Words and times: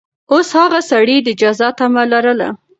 اوس 0.33 0.49
هغه 0.59 0.79
سړي 0.91 1.17
د 1.23 1.29
جزا 1.41 1.69
تمه 1.79 2.03
لرله. 2.11 2.49